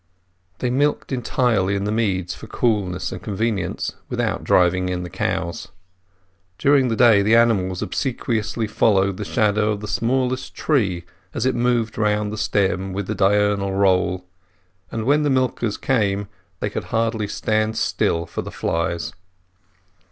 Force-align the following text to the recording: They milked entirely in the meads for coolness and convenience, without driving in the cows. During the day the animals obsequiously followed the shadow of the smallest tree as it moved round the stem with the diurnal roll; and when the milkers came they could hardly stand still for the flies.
They 0.57 0.71
milked 0.71 1.11
entirely 1.11 1.75
in 1.75 1.83
the 1.83 1.91
meads 1.91 2.33
for 2.33 2.47
coolness 2.47 3.11
and 3.11 3.21
convenience, 3.21 3.97
without 4.09 4.43
driving 4.43 4.89
in 4.89 5.03
the 5.03 5.11
cows. 5.11 5.67
During 6.57 6.87
the 6.87 6.95
day 6.95 7.21
the 7.21 7.35
animals 7.35 7.83
obsequiously 7.83 8.65
followed 8.65 9.17
the 9.17 9.23
shadow 9.23 9.69
of 9.73 9.79
the 9.79 9.87
smallest 9.87 10.55
tree 10.55 11.03
as 11.35 11.45
it 11.45 11.53
moved 11.53 11.99
round 11.99 12.33
the 12.33 12.37
stem 12.39 12.93
with 12.93 13.05
the 13.05 13.13
diurnal 13.13 13.73
roll; 13.73 14.25
and 14.91 15.05
when 15.05 15.21
the 15.21 15.29
milkers 15.29 15.77
came 15.77 16.27
they 16.61 16.69
could 16.71 16.85
hardly 16.85 17.27
stand 17.27 17.77
still 17.77 18.25
for 18.25 18.41
the 18.41 18.49
flies. 18.51 19.13